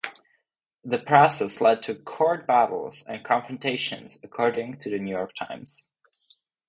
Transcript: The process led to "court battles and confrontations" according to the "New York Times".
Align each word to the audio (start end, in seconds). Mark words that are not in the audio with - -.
The 0.83 0.97
process 0.97 1.61
led 1.61 1.83
to 1.83 1.93
"court 1.93 2.47
battles 2.47 3.05
and 3.07 3.23
confrontations" 3.23 4.17
according 4.23 4.79
to 4.79 4.89
the 4.89 4.97
"New 4.97 5.13
York 5.15 5.35
Times". 5.35 5.85